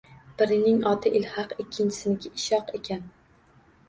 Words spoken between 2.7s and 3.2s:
ekan.